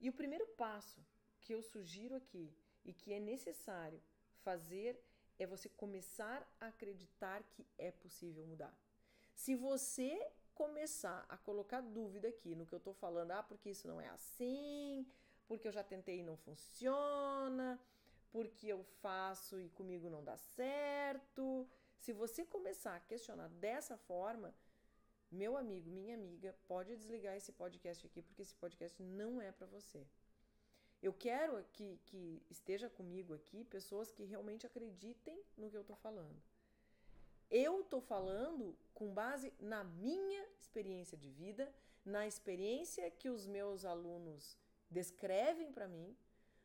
E 0.01 0.09
o 0.09 0.13
primeiro 0.13 0.47
passo 0.63 0.99
que 1.39 1.53
eu 1.53 1.61
sugiro 1.61 2.15
aqui 2.15 2.51
e 2.83 2.91
que 2.91 3.13
é 3.13 3.19
necessário 3.19 4.01
fazer 4.43 4.99
é 5.37 5.45
você 5.45 5.69
começar 5.69 6.39
a 6.59 6.67
acreditar 6.67 7.43
que 7.43 7.65
é 7.77 7.91
possível 7.91 8.45
mudar. 8.45 8.75
Se 9.33 9.55
você 9.55 10.31
começar 10.53 11.25
a 11.29 11.37
colocar 11.37 11.81
dúvida 11.81 12.27
aqui 12.29 12.55
no 12.55 12.65
que 12.65 12.73
eu 12.73 12.77
estou 12.77 12.93
falando, 12.93 13.31
ah, 13.31 13.43
porque 13.43 13.69
isso 13.69 13.87
não 13.87 14.01
é 14.01 14.07
assim, 14.09 15.05
porque 15.47 15.67
eu 15.67 15.71
já 15.71 15.83
tentei 15.83 16.19
e 16.19 16.23
não 16.23 16.37
funciona, 16.37 17.79
porque 18.31 18.67
eu 18.67 18.83
faço 19.01 19.59
e 19.59 19.69
comigo 19.69 20.09
não 20.09 20.23
dá 20.23 20.37
certo. 20.37 21.67
Se 21.97 22.13
você 22.13 22.45
começar 22.45 22.95
a 22.95 22.99
questionar 22.99 23.49
dessa 23.49 23.97
forma, 23.97 24.55
meu 25.35 25.57
amigo, 25.57 25.89
minha 25.89 26.15
amiga, 26.15 26.55
pode 26.67 26.95
desligar 26.95 27.35
esse 27.35 27.51
podcast 27.51 28.05
aqui, 28.07 28.21
porque 28.21 28.41
esse 28.41 28.55
podcast 28.55 29.01
não 29.03 29.41
é 29.41 29.51
para 29.51 29.67
você. 29.67 30.01
Eu 31.01 31.13
quero 31.13 31.63
que, 31.73 31.99
que 32.05 32.41
esteja 32.49 32.89
comigo 32.89 33.33
aqui 33.33 33.63
pessoas 33.65 34.11
que 34.11 34.23
realmente 34.23 34.65
acreditem 34.65 35.37
no 35.57 35.69
que 35.69 35.77
eu 35.77 35.81
estou 35.81 35.95
falando. 35.95 36.41
Eu 37.49 37.81
estou 37.81 38.01
falando 38.01 38.75
com 38.93 39.13
base 39.13 39.53
na 39.59 39.83
minha 39.83 40.43
experiência 40.59 41.17
de 41.17 41.29
vida, 41.29 41.71
na 42.03 42.25
experiência 42.25 43.11
que 43.11 43.29
os 43.29 43.45
meus 43.45 43.85
alunos 43.85 44.57
descrevem 44.89 45.71
para 45.71 45.87
mim, 45.87 46.15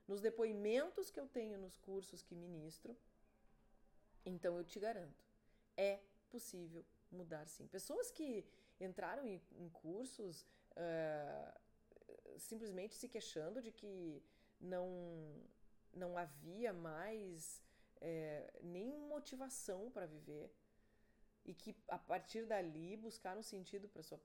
nos 0.06 0.20
depoimentos 0.20 1.10
que 1.10 1.20
eu 1.20 1.26
tenho 1.26 1.58
nos 1.58 1.76
cursos 1.76 2.22
que 2.22 2.34
ministro. 2.34 2.96
Então 4.24 4.56
eu 4.56 4.64
te 4.64 4.78
garanto, 4.78 5.24
é 5.76 6.00
possível 6.30 6.84
mudar 7.10 7.46
sim. 7.46 7.66
Pessoas 7.66 8.10
que 8.10 8.44
entraram 8.80 9.26
em, 9.26 9.40
em 9.52 9.68
cursos 9.68 10.46
uh, 10.72 11.60
simplesmente 12.38 12.94
se 12.94 13.08
queixando 13.08 13.60
de 13.60 13.70
que 13.70 14.22
não, 14.60 15.42
não 15.92 16.16
havia 16.16 16.72
mais 16.72 17.62
é, 18.00 18.58
nem 18.62 18.98
motivação 19.08 19.90
para 19.90 20.06
viver 20.06 20.52
e 21.44 21.54
que 21.54 21.76
a 21.88 21.98
partir 21.98 22.46
dali 22.46 22.96
buscaram 22.96 23.42
sentido 23.42 23.88
para 23.88 24.02
sua 24.02 24.20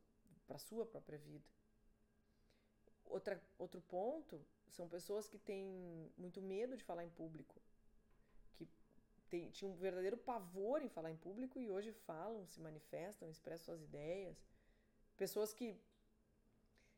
para 0.47 0.59
sua 0.59 0.85
própria 0.85 1.17
vida. 1.17 1.45
Outra, 3.05 3.41
outro 3.57 3.81
ponto 3.81 4.45
são 4.67 4.88
pessoas 4.88 5.27
que 5.27 5.38
têm 5.38 6.12
muito 6.17 6.41
medo 6.41 6.77
de 6.77 6.83
falar 6.83 7.03
em 7.03 7.09
público, 7.09 7.62
tem, 9.29 9.50
tinham 9.51 9.72
um 9.72 9.75
verdadeiro 9.75 10.17
pavor 10.17 10.82
em 10.82 10.89
falar 10.89 11.12
em 11.12 11.17
público 11.17 11.60
e 11.60 11.70
hoje 11.70 11.91
falam, 11.91 12.46
se 12.46 12.60
manifestam, 12.62 13.29
expressam 13.29 13.65
suas 13.65 13.82
ideias. 13.82 14.38
Pessoas 15.17 15.53
que 15.53 15.79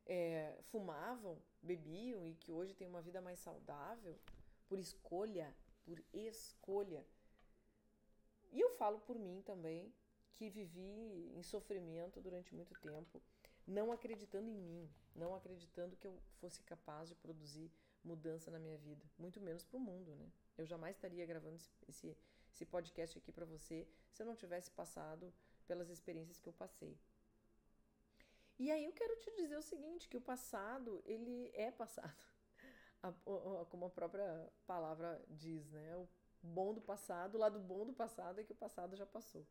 é, 0.05 0.57
fumavam, 0.69 1.37
bebiam 1.61 2.25
e 2.25 2.33
que 2.35 2.51
hoje 2.51 2.73
têm 2.73 2.87
uma 2.87 3.01
vida 3.01 3.21
mais 3.21 3.39
saudável 3.39 4.17
por 4.67 4.79
escolha, 4.79 5.55
por 5.83 6.01
escolha. 6.13 7.05
E 8.51 8.59
eu 8.59 8.69
falo 8.71 8.99
por 8.99 9.17
mim 9.17 9.41
também, 9.45 9.93
que 10.33 10.49
vivi 10.49 11.31
em 11.35 11.41
sofrimento 11.41 12.21
durante 12.21 12.53
muito 12.53 12.73
tempo, 12.79 13.21
não 13.65 13.91
acreditando 13.91 14.49
em 14.49 14.57
mim, 14.57 14.89
não 15.15 15.35
acreditando 15.35 15.97
que 15.97 16.07
eu 16.07 16.17
fosse 16.39 16.61
capaz 16.63 17.09
de 17.09 17.15
produzir 17.15 17.71
mudança 18.03 18.49
na 18.51 18.59
minha 18.59 18.77
vida, 18.77 19.03
muito 19.17 19.41
menos 19.41 19.63
para 19.63 19.77
o 19.77 19.79
mundo, 19.79 20.15
né? 20.15 20.31
Eu 20.57 20.65
jamais 20.65 20.95
estaria 20.95 21.25
gravando 21.25 21.55
esse, 21.87 22.17
esse 22.51 22.65
podcast 22.65 23.17
aqui 23.17 23.31
para 23.31 23.45
você 23.45 23.87
se 24.11 24.21
eu 24.21 24.25
não 24.25 24.35
tivesse 24.35 24.71
passado 24.71 25.33
pelas 25.67 25.89
experiências 25.89 26.39
que 26.39 26.49
eu 26.49 26.53
passei. 26.53 26.97
E 28.57 28.71
aí 28.71 28.85
eu 28.85 28.93
quero 28.93 29.15
te 29.17 29.31
dizer 29.35 29.57
o 29.57 29.61
seguinte, 29.61 30.09
que 30.09 30.17
o 30.17 30.21
passado, 30.21 31.01
ele 31.05 31.51
é 31.53 31.71
passado. 31.71 32.15
A, 33.03 33.09
a, 33.09 33.65
como 33.65 33.85
a 33.85 33.89
própria 33.91 34.51
palavra 34.65 35.23
diz, 35.29 35.69
né? 35.69 35.95
O 35.95 36.09
bom 36.41 36.73
do 36.73 36.81
passado, 36.81 37.35
o 37.35 37.37
lado 37.37 37.59
bom 37.59 37.85
do 37.85 37.93
passado 37.93 38.41
é 38.41 38.43
que 38.43 38.51
o 38.51 38.55
passado 38.55 38.95
já 38.95 39.05
passou. 39.05 39.45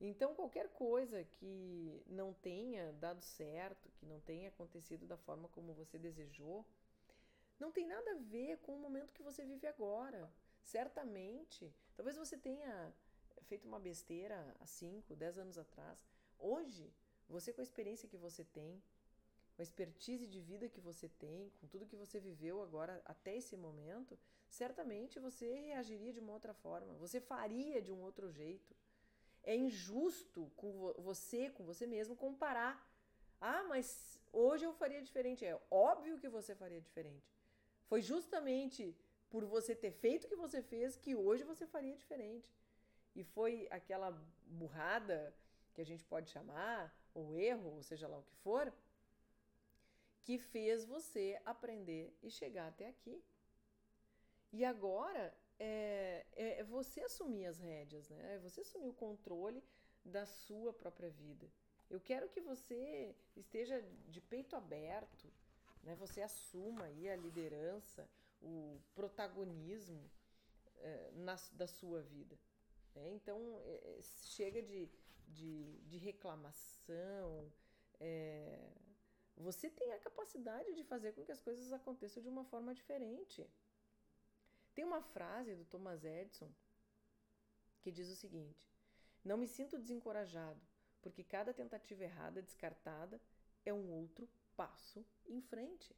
Então, 0.00 0.32
qualquer 0.32 0.68
coisa 0.68 1.24
que 1.24 2.00
não 2.06 2.32
tenha 2.32 2.92
dado 2.92 3.20
certo, 3.20 3.90
que 3.96 4.06
não 4.06 4.20
tenha 4.20 4.48
acontecido 4.48 5.08
da 5.08 5.16
forma 5.16 5.48
como 5.48 5.74
você 5.74 5.98
desejou, 5.98 6.64
não 7.58 7.72
tem 7.72 7.86
nada 7.86 8.12
a 8.12 8.18
ver 8.18 8.58
com 8.58 8.74
o 8.74 8.78
momento 8.78 9.12
que 9.12 9.22
você 9.22 9.44
vive 9.44 9.66
agora. 9.66 10.32
Certamente, 10.62 11.72
talvez 11.96 12.16
você 12.16 12.36
tenha 12.36 12.92
feito 13.42 13.66
uma 13.66 13.80
besteira 13.80 14.54
há 14.60 14.66
5, 14.66 15.16
10 15.16 15.38
anos 15.38 15.58
atrás. 15.58 16.04
Hoje, 16.38 16.92
você, 17.28 17.52
com 17.52 17.60
a 17.60 17.64
experiência 17.64 18.08
que 18.08 18.16
você 18.16 18.44
tem, 18.44 18.82
com 19.54 19.62
a 19.62 19.64
expertise 19.64 20.26
de 20.26 20.40
vida 20.40 20.68
que 20.68 20.80
você 20.80 21.08
tem, 21.08 21.50
com 21.60 21.66
tudo 21.66 21.86
que 21.86 21.96
você 21.96 22.20
viveu 22.20 22.62
agora 22.62 23.02
até 23.04 23.36
esse 23.36 23.56
momento, 23.56 24.18
certamente 24.48 25.18
você 25.18 25.52
reagiria 25.60 26.12
de 26.12 26.20
uma 26.20 26.32
outra 26.32 26.54
forma, 26.54 26.94
você 26.94 27.20
faria 27.20 27.82
de 27.82 27.92
um 27.92 28.00
outro 28.02 28.30
jeito. 28.30 28.76
É 29.42 29.56
injusto 29.56 30.50
com 30.56 30.92
você, 30.98 31.50
com 31.50 31.64
você 31.64 31.86
mesmo, 31.86 32.14
comparar. 32.14 32.86
Ah, 33.40 33.64
mas 33.64 34.18
hoje 34.32 34.64
eu 34.64 34.72
faria 34.74 35.02
diferente. 35.02 35.44
É 35.44 35.58
óbvio 35.70 36.18
que 36.18 36.28
você 36.28 36.54
faria 36.54 36.80
diferente. 36.80 37.37
Foi 37.88 38.00
justamente 38.02 38.96
por 39.30 39.44
você 39.44 39.74
ter 39.74 39.90
feito 39.90 40.24
o 40.24 40.28
que 40.28 40.36
você 40.36 40.62
fez 40.62 40.96
que 40.96 41.14
hoje 41.14 41.44
você 41.44 41.66
faria 41.66 41.96
diferente. 41.96 42.48
E 43.14 43.24
foi 43.24 43.66
aquela 43.70 44.10
burrada 44.46 45.34
que 45.74 45.80
a 45.80 45.84
gente 45.84 46.04
pode 46.04 46.30
chamar, 46.30 46.94
ou 47.14 47.36
erro, 47.36 47.70
ou 47.76 47.82
seja 47.82 48.06
lá 48.06 48.18
o 48.18 48.22
que 48.22 48.36
for, 48.36 48.72
que 50.22 50.38
fez 50.38 50.84
você 50.84 51.40
aprender 51.44 52.16
e 52.22 52.30
chegar 52.30 52.68
até 52.68 52.88
aqui. 52.88 53.22
E 54.52 54.64
agora 54.64 55.34
é, 55.58 56.26
é, 56.36 56.60
é 56.60 56.64
você 56.64 57.00
assumir 57.00 57.46
as 57.46 57.58
rédeas, 57.58 58.08
né? 58.08 58.34
É 58.34 58.38
você 58.38 58.60
assumir 58.60 58.88
o 58.88 58.94
controle 58.94 59.62
da 60.04 60.26
sua 60.26 60.72
própria 60.72 61.10
vida. 61.10 61.50
Eu 61.90 62.00
quero 62.00 62.28
que 62.28 62.40
você 62.40 63.14
esteja 63.36 63.82
de 64.06 64.20
peito 64.20 64.54
aberto, 64.54 65.32
né? 65.88 65.94
Você 65.96 66.20
assuma 66.20 66.84
aí 66.84 67.08
a 67.08 67.16
liderança, 67.16 68.06
o 68.42 68.78
protagonismo 68.94 70.02
é, 70.76 71.10
na, 71.14 71.34
da 71.52 71.66
sua 71.66 72.02
vida. 72.02 72.38
Né? 72.94 73.10
Então, 73.14 73.38
é, 73.64 73.98
é, 73.98 74.02
chega 74.36 74.60
de, 74.62 74.86
de, 75.28 75.78
de 75.86 75.96
reclamação. 75.96 77.50
Você 79.38 79.70
tem 79.70 79.92
a 79.92 79.98
capacidade 79.98 80.74
de 80.74 80.84
fazer 80.84 81.12
com 81.12 81.24
que 81.24 81.32
as 81.32 81.40
coisas 81.40 81.72
aconteçam 81.72 82.22
de 82.22 82.28
uma 82.28 82.44
forma 82.44 82.74
diferente. 82.74 83.48
Tem 84.74 84.84
uma 84.84 85.00
frase 85.00 85.54
do 85.54 85.64
Thomas 85.64 86.04
Edison 86.04 86.52
que 87.80 87.90
diz 87.90 88.08
o 88.10 88.16
seguinte: 88.16 88.62
Não 89.24 89.36
me 89.36 89.46
sinto 89.46 89.78
desencorajado, 89.78 90.60
porque 91.00 91.24
cada 91.24 91.54
tentativa 91.54 92.04
errada 92.04 92.42
descartada 92.42 93.20
é 93.64 93.72
um 93.72 93.90
outro 93.90 94.28
passo 94.60 95.00
em 95.34 95.40
frente. 95.40 95.90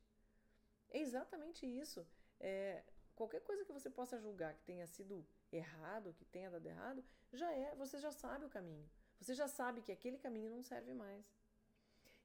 É 0.90 0.98
exatamente 1.06 1.64
isso. 1.82 2.06
É, 2.38 2.82
qualquer 3.20 3.42
coisa 3.48 3.64
que 3.64 3.76
você 3.78 3.90
possa 3.98 4.18
julgar 4.24 4.54
que 4.54 4.64
tenha 4.70 4.86
sido 4.86 5.26
errado, 5.50 6.14
que 6.18 6.24
tenha 6.34 6.50
dado 6.50 6.66
errado, 6.74 7.04
já 7.32 7.50
é, 7.52 7.74
você 7.82 7.96
já 8.06 8.12
sabe 8.12 8.44
o 8.44 8.54
caminho. 8.56 8.88
Você 9.20 9.34
já 9.34 9.48
sabe 9.48 9.82
que 9.82 9.92
aquele 9.92 10.18
caminho 10.18 10.50
não 10.50 10.62
serve 10.62 10.92
mais. 11.04 11.24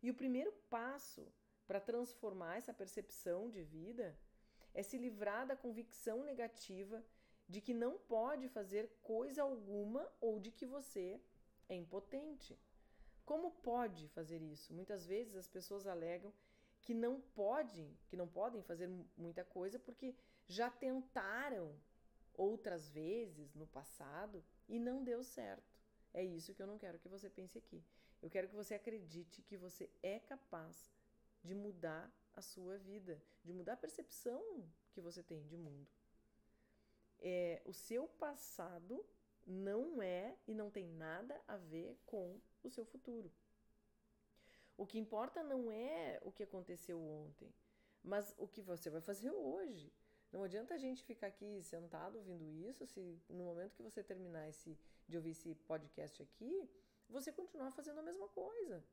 E 0.04 0.10
o 0.12 0.18
primeiro 0.22 0.52
passo 0.70 1.24
para 1.68 1.80
transformar 1.80 2.58
essa 2.58 2.74
percepção 2.74 3.50
de 3.50 3.64
vida 3.64 4.18
é 4.74 4.84
se 4.84 4.98
livrar 4.98 5.48
da 5.48 5.56
convicção 5.56 6.24
negativa 6.24 7.04
de 7.48 7.62
que 7.62 7.74
não 7.74 7.98
pode 7.98 8.48
fazer 8.50 8.90
coisa 9.02 9.42
alguma 9.42 10.04
ou 10.20 10.40
de 10.40 10.52
que 10.52 10.66
você 10.66 11.20
é 11.70 11.76
impotente. 11.76 12.58
Como 13.26 13.52
pode 13.52 14.08
fazer 14.10 14.42
isso? 14.42 14.74
Muitas 14.74 15.06
vezes 15.06 15.36
as 15.36 15.48
pessoas 15.48 15.88
alegam 15.88 16.32
que 16.82 16.94
não 16.94 17.20
podem, 17.20 17.98
que 18.08 18.16
não 18.16 18.28
podem 18.28 18.62
fazer 18.62 18.88
muita 19.18 19.44
coisa 19.44 19.80
porque 19.80 20.16
já 20.48 20.70
tentaram 20.70 21.76
outras 22.36 22.88
vezes 22.90 23.56
no 23.56 23.66
passado 23.66 24.44
e 24.68 24.78
não 24.78 25.04
deu 25.04 25.24
certo. 25.24 25.76
É 26.14 26.24
isso 26.24 26.54
que 26.54 26.62
eu 26.62 26.68
não 26.68 26.78
quero 26.78 27.00
que 27.00 27.10
você 27.10 27.30
pense 27.30 27.58
aqui. 27.58 27.84
Eu 28.22 28.30
quero 28.30 28.48
que 28.48 28.56
você 28.56 28.76
acredite 28.76 29.42
que 29.42 29.58
você 29.58 29.90
é 30.04 30.20
capaz 30.20 30.94
de 31.44 31.56
mudar 31.56 32.12
a 32.36 32.42
sua 32.42 32.78
vida, 32.78 33.22
de 33.44 33.54
mudar 33.54 33.74
a 33.74 33.78
percepção 33.78 34.42
que 34.92 35.02
você 35.02 35.24
tem 35.24 35.44
de 35.44 35.58
mundo. 35.58 35.88
É, 37.20 37.62
o 37.66 37.74
seu 37.74 38.08
passado 38.08 39.04
não 39.46 40.02
é 40.02 40.36
e 40.48 40.54
não 40.54 40.70
tem 40.72 40.88
nada 40.88 41.40
a 41.48 41.58
ver 41.58 41.98
com 42.06 42.40
o 42.64 42.70
seu 42.70 42.84
futuro. 42.84 43.32
O 44.78 44.86
que 44.86 44.98
importa 44.98 45.44
não 45.44 45.72
é 45.72 46.20
o 46.22 46.32
que 46.32 46.44
aconteceu 46.44 47.02
ontem, 47.02 47.54
mas 48.04 48.34
o 48.38 48.48
que 48.48 48.62
você 48.62 48.90
vai 48.90 49.02
fazer 49.02 49.32
hoje. 49.32 49.92
Não 50.32 50.44
adianta 50.44 50.74
a 50.74 50.78
gente 50.78 51.04
ficar 51.04 51.28
aqui 51.28 51.62
sentado 51.64 52.18
ouvindo 52.18 52.50
isso, 52.52 52.86
se 52.86 53.00
no 53.30 53.46
momento 53.46 53.76
que 53.76 53.84
você 53.84 54.04
terminar 54.04 54.50
esse, 54.50 54.78
de 55.08 55.16
ouvir 55.16 55.32
esse 55.32 55.56
podcast 55.56 56.22
aqui, 56.22 56.70
você 57.08 57.32
continuar 57.32 57.72
fazendo 57.72 58.00
a 58.00 58.04
mesma 58.04 58.28
coisa. 58.28 58.84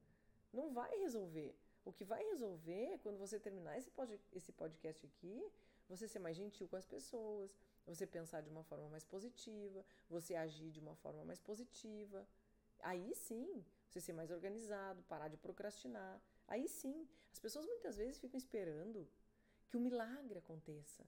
Não 0.53 0.73
vai 0.73 0.97
resolver. 0.99 1.57
O 1.85 1.93
que 1.93 2.05
vai 2.05 2.23
resolver, 2.29 3.01
quando 3.03 3.19
você 3.19 3.41
terminar 3.41 3.77
esse, 3.77 3.91
pod, 3.91 4.21
esse 4.33 4.53
podcast 4.53 5.05
aqui, 5.05 5.51
você 5.89 6.07
ser 6.07 6.21
mais 6.21 6.37
gentil 6.37 6.69
com 6.69 6.77
as 6.77 6.87
pessoas, 6.87 7.51
você 7.87 8.07
pensar 8.07 8.41
de 8.43 8.51
uma 8.51 8.63
forma 8.63 8.89
mais 8.89 9.05
positiva, 9.05 9.85
você 10.09 10.35
agir 10.35 10.71
de 10.71 10.81
uma 10.81 10.95
forma 10.97 11.25
mais 11.25 11.41
positiva. 11.41 12.27
Aí 12.81 13.15
sim, 13.15 13.65
você 13.89 14.01
ser 14.01 14.13
mais 14.13 14.31
organizado, 14.31 15.03
parar 15.05 15.29
de 15.29 15.37
procrastinar. 15.37 16.21
Aí 16.47 16.69
sim, 16.69 17.09
as 17.33 17.39
pessoas 17.39 17.67
muitas 17.67 17.97
vezes 17.97 18.19
ficam 18.19 18.39
esperando 18.39 19.09
que 19.69 19.77
um 19.77 19.81
milagre 19.81 20.39
aconteça, 20.39 21.05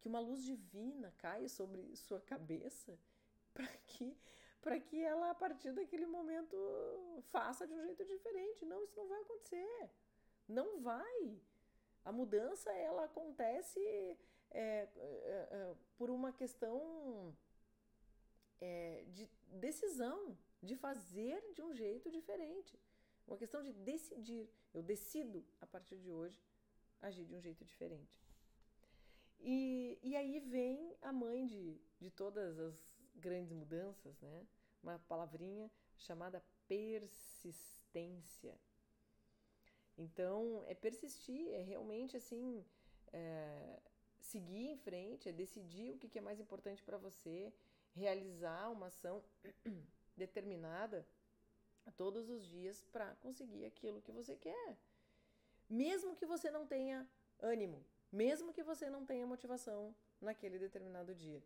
que 0.00 0.08
uma 0.08 0.20
luz 0.20 0.42
divina 0.42 1.12
caia 1.18 1.48
sobre 1.48 1.94
sua 1.96 2.20
cabeça 2.20 2.98
para 3.54 3.66
que 3.66 4.16
para 4.60 4.78
que 4.78 5.02
ela 5.02 5.30
a 5.30 5.34
partir 5.34 5.72
daquele 5.72 6.04
momento 6.04 6.54
faça 7.30 7.66
de 7.66 7.72
um 7.72 7.82
jeito 7.82 8.04
diferente. 8.04 8.66
Não, 8.66 8.84
isso 8.84 8.94
não 8.94 9.08
vai 9.08 9.20
acontecer. 9.22 9.90
Não 10.46 10.80
vai. 10.82 11.40
A 12.04 12.12
mudança 12.12 12.70
ela 12.72 13.04
acontece 13.04 14.18
é, 14.50 14.88
é, 14.96 15.48
é, 15.50 15.76
por 15.96 16.10
uma 16.10 16.32
questão 16.32 17.34
é, 18.60 19.04
de 19.08 19.28
decisão 19.48 20.36
de 20.62 20.76
fazer 20.76 21.42
de 21.54 21.62
um 21.62 21.72
jeito 21.72 22.10
diferente. 22.10 22.78
Uma 23.26 23.36
questão 23.36 23.62
de 23.62 23.72
decidir. 23.72 24.48
Eu 24.74 24.82
decido, 24.82 25.44
a 25.60 25.66
partir 25.66 25.98
de 25.98 26.10
hoje, 26.10 26.42
agir 27.00 27.24
de 27.24 27.34
um 27.34 27.40
jeito 27.40 27.64
diferente. 27.64 28.20
E, 29.38 29.98
e 30.02 30.16
aí 30.16 30.38
vem 30.40 30.96
a 31.00 31.12
mãe 31.12 31.46
de, 31.46 31.80
de 31.98 32.10
todas 32.10 32.58
as 32.58 32.74
grandes 33.14 33.52
mudanças, 33.52 34.20
né? 34.20 34.46
Uma 34.82 34.98
palavrinha 34.98 35.70
chamada 35.96 36.42
persistência. 36.66 38.58
Então, 39.96 40.64
é 40.66 40.74
persistir, 40.74 41.48
é 41.52 41.62
realmente 41.62 42.16
assim, 42.16 42.64
é, 43.12 43.80
seguir 44.20 44.68
em 44.68 44.76
frente, 44.76 45.28
é 45.28 45.32
decidir 45.32 45.92
o 45.92 45.98
que 45.98 46.18
é 46.18 46.22
mais 46.22 46.40
importante 46.40 46.82
para 46.82 46.96
você, 46.96 47.52
realizar 47.92 48.70
uma 48.70 48.86
ação 48.86 49.22
determinada 50.16 51.06
todos 51.96 52.28
os 52.28 52.44
dias 52.44 52.84
para 52.92 53.14
conseguir 53.16 53.64
aquilo 53.64 54.02
que 54.02 54.12
você 54.12 54.36
quer. 54.36 54.76
Mesmo 55.68 56.16
que 56.16 56.26
você 56.26 56.50
não 56.50 56.66
tenha 56.66 57.08
ânimo, 57.40 57.84
mesmo 58.12 58.52
que 58.52 58.62
você 58.62 58.90
não 58.90 59.04
tenha 59.04 59.26
motivação 59.26 59.94
naquele 60.20 60.58
determinado 60.58 61.14
dia. 61.14 61.42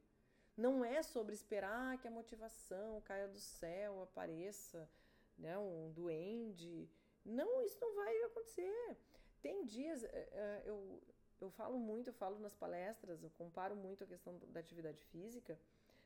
Não 0.57 0.85
é 0.85 1.03
sobre 1.03 1.35
esperar 1.35 1.99
que 1.99 2.09
a 2.09 2.11
motivação 2.11 3.01
caia 3.03 3.29
do 3.29 3.41
céu, 3.41 4.03
apareça, 4.03 4.89
né, 5.37 5.59
um 5.59 5.93
duende. 5.93 6.89
Não, 7.25 7.63
isso 7.63 7.79
não 7.81 7.95
vai 7.95 8.23
acontecer. 8.23 8.97
Tem 9.43 9.65
dias, 9.65 10.05
eh, 10.05 10.29
eh, 10.33 10.63
eu, 10.65 11.03
eu 11.41 11.51
falo 11.51 11.79
muito, 11.79 12.09
eu 12.09 12.15
falo 12.15 12.39
nas 12.39 12.55
palestras, 12.55 13.23
eu 13.23 13.31
comparo 13.31 13.77
muito 13.77 14.05
a 14.05 14.07
questão 14.07 14.39
da 14.49 14.61
atividade 14.61 15.05
física. 15.05 15.59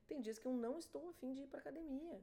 Tem 0.06 0.20
dias 0.20 0.38
que 0.38 0.46
eu 0.46 0.52
não 0.52 0.78
estou 0.78 1.08
afim 1.10 1.32
de 1.32 1.42
ir 1.42 1.46
para 1.46 1.60
academia. 1.60 2.20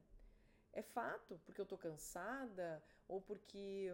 É 0.74 0.82
fato, 0.82 1.39
porque 1.46 1.62
eu 1.62 1.63
estou 1.63 1.78
cansada 1.78 2.84
ou 3.08 3.22
porque 3.22 3.94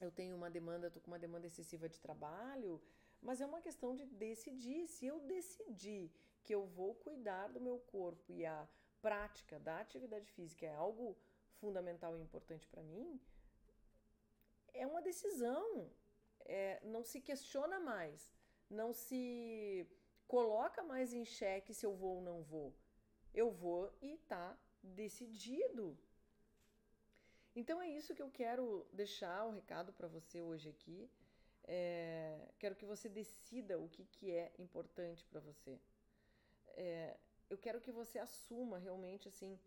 eu 0.00 0.10
tenho 0.10 0.34
uma 0.36 0.50
demanda, 0.50 0.88
estou 0.88 1.02
com 1.02 1.10
uma 1.10 1.18
demanda 1.18 1.46
excessiva 1.46 1.88
de 1.88 2.00
trabalho, 2.00 2.82
mas 3.22 3.40
é 3.40 3.46
uma 3.46 3.60
questão 3.60 3.94
de 3.94 4.04
decidir. 4.06 4.86
Se 4.88 5.06
eu 5.06 5.20
decidir 5.20 6.10
que 6.42 6.54
eu 6.54 6.66
vou 6.66 6.94
cuidar 6.94 7.48
do 7.48 7.60
meu 7.60 7.78
corpo 7.78 8.32
e 8.32 8.44
a 8.44 8.68
prática 9.00 9.58
da 9.60 9.80
atividade 9.80 10.30
física 10.32 10.66
é 10.66 10.74
algo 10.74 11.16
fundamental 11.60 12.16
e 12.16 12.20
importante 12.20 12.66
para 12.66 12.82
mim, 12.82 13.20
é 14.72 14.86
uma 14.86 15.00
decisão. 15.00 15.90
É, 16.44 16.80
não 16.84 17.02
se 17.02 17.20
questiona 17.20 17.80
mais, 17.80 18.30
não 18.68 18.92
se 18.92 19.86
coloca 20.26 20.82
mais 20.82 21.12
em 21.12 21.24
xeque 21.24 21.72
se 21.72 21.86
eu 21.86 21.94
vou 21.94 22.16
ou 22.16 22.22
não 22.22 22.42
vou. 22.42 22.74
Eu 23.32 23.50
vou 23.50 23.92
e 24.00 24.16
tá 24.28 24.56
decidido. 24.82 25.98
Então 27.56 27.80
é 27.80 27.88
isso 27.88 28.14
que 28.14 28.22
eu 28.22 28.30
quero 28.30 28.86
deixar 28.92 29.46
o 29.46 29.52
recado 29.52 29.92
para 29.92 30.08
você 30.08 30.40
hoje 30.40 30.68
aqui. 30.68 31.08
É, 31.66 32.52
quero 32.58 32.74
que 32.74 32.84
você 32.84 33.08
decida 33.08 33.78
o 33.78 33.88
que, 33.88 34.04
que 34.04 34.30
é 34.30 34.52
importante 34.58 35.24
para 35.24 35.40
você. 35.40 35.80
É, 36.68 37.16
eu 37.48 37.56
quero 37.56 37.80
que 37.80 37.92
você 37.92 38.18
assuma 38.18 38.78
realmente 38.78 39.28
assim, 39.28 39.58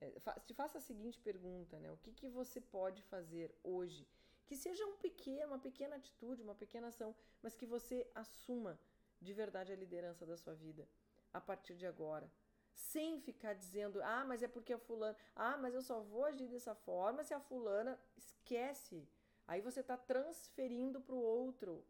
é, 0.00 0.18
fa 0.20 0.32
te 0.40 0.54
faça 0.54 0.78
a 0.78 0.80
seguinte 0.80 1.20
pergunta, 1.20 1.78
né? 1.78 1.90
O 1.90 1.96
que, 1.98 2.12
que 2.12 2.28
você 2.28 2.60
pode 2.60 3.02
fazer 3.02 3.54
hoje 3.62 4.06
Que 4.46 4.56
seja 4.56 4.84
um 4.86 4.96
pequeno, 4.96 5.48
uma 5.52 5.58
pequena 5.58 5.96
atitude, 5.96 6.42
uma 6.42 6.54
pequena 6.54 6.88
ação, 6.88 7.14
mas 7.42 7.54
que 7.54 7.66
você 7.66 8.06
assuma 8.14 8.78
de 9.20 9.32
verdade 9.32 9.72
a 9.72 9.76
liderança 9.76 10.26
da 10.26 10.36
sua 10.36 10.54
vida 10.54 10.86
a 11.32 11.40
partir 11.40 11.74
de 11.74 11.86
agora. 11.86 12.30
Sem 12.72 13.20
ficar 13.20 13.54
dizendo, 13.54 14.02
ah, 14.02 14.24
mas 14.24 14.42
é 14.42 14.48
porque 14.48 14.72
a 14.72 14.78
fulana, 14.78 15.16
ah, 15.34 15.56
mas 15.56 15.74
eu 15.74 15.82
só 15.82 16.00
vou 16.00 16.24
agir 16.24 16.48
dessa 16.48 16.74
forma 16.74 17.22
se 17.22 17.32
a 17.32 17.40
fulana 17.40 17.98
esquece. 18.16 19.08
Aí 19.46 19.60
você 19.60 19.80
está 19.80 19.96
transferindo 19.96 21.00
para 21.00 21.14
o 21.14 21.22
outro. 21.22 21.84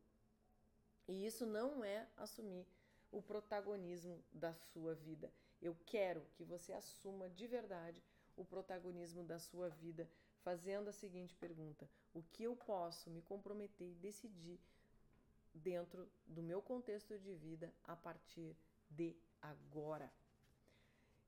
E 1.09 1.27
isso 1.27 1.47
não 1.47 1.85
é 1.85 2.09
assumir 2.17 2.67
o 3.11 3.23
protagonismo 3.23 4.23
da 4.33 4.55
sua 4.55 4.95
vida. 4.95 5.33
Eu 5.61 5.77
quero 5.87 6.27
que 6.35 6.45
você 6.45 6.73
assuma 6.73 7.29
de 7.31 7.47
verdade 7.47 8.03
o 8.37 8.45
protagonismo 8.45 9.23
da 9.23 9.39
sua 9.39 9.69
vida, 9.69 10.11
fazendo 10.45 10.89
a 10.89 10.93
seguinte 10.93 11.35
pergunta: 11.35 11.89
o 12.13 12.23
que 12.23 12.45
eu 12.45 12.55
posso 12.55 13.11
me 13.11 13.23
comprometer 13.23 13.89
e 13.89 13.95
decidir 13.95 14.61
dentro 15.53 16.09
do 16.27 16.43
meu 16.43 16.61
contexto 16.63 17.19
de 17.19 17.35
vida 17.35 17.73
a 17.85 17.97
partir 17.97 18.55
de 18.91 19.17
agora? 19.41 20.13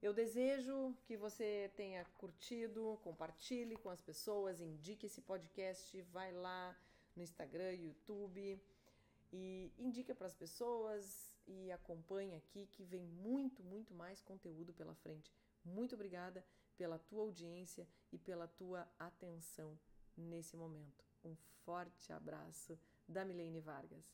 Eu 0.03 0.13
desejo 0.13 0.95
que 1.05 1.17
você 1.17 1.73
tenha 1.75 2.05
curtido, 2.19 3.01
compartilhe 3.03 3.77
com 3.79 3.89
as 3.89 4.01
pessoas, 4.01 4.61
indique 4.61 5.07
esse 5.07 5.23
podcast, 5.23 6.01
vai 6.03 6.31
lá 6.33 6.77
no 7.17 7.23
Instagram, 7.23 7.73
YouTube 7.73 8.63
e 9.33 9.73
indica 9.79 10.15
para 10.15 10.27
as 10.27 10.35
pessoas 10.35 11.35
e 11.47 11.73
acompanhe 11.73 12.37
aqui 12.37 12.69
que 12.73 12.85
vem 12.85 13.07
muito, 13.07 13.63
muito 13.65 13.95
mais 13.95 14.21
conteúdo 14.21 14.73
pela 14.75 14.95
frente. 14.97 15.33
Muito 15.65 15.95
obrigada 15.95 16.45
pela 16.77 16.99
tua 16.99 17.23
audiência 17.23 17.89
e 18.13 18.19
pela 18.19 18.47
tua 18.47 18.89
atenção 18.99 19.79
nesse 20.17 20.57
momento. 20.57 21.05
Um 21.25 21.35
forte 21.65 22.13
abraço 22.13 22.79
da 23.09 23.25
Milene 23.25 23.61
Vargas. 23.61 24.13